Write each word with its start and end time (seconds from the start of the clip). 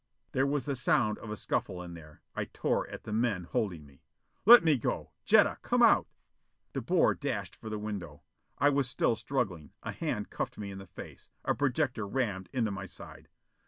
There 0.31 0.47
was 0.47 0.65
the 0.65 0.75
sound 0.75 1.19
of 1.19 1.29
a 1.29 1.35
scuffle 1.35 1.83
in 1.83 1.93
there. 1.93 2.23
I 2.35 2.45
tore 2.45 2.87
at 2.87 3.03
the 3.03 3.13
men 3.13 3.43
holding 3.43 3.85
me. 3.85 4.01
"Let 4.45 4.63
me 4.63 4.75
go! 4.75 5.11
Jetta! 5.25 5.59
Come 5.61 5.83
out!" 5.83 6.07
De 6.73 6.81
Boer 6.81 7.13
dashed 7.13 7.55
for 7.55 7.69
the 7.69 7.77
window. 7.77 8.23
I 8.57 8.69
was 8.71 8.89
still 8.89 9.15
struggling. 9.15 9.73
A 9.83 9.91
hand 9.91 10.31
cuffed 10.31 10.57
me 10.57 10.71
in 10.71 10.79
the 10.79 10.87
face. 10.87 11.29
A 11.45 11.53
projector 11.53 12.07
rammed 12.07 12.49
into 12.51 12.71
my 12.71 12.87
side. 12.87 13.29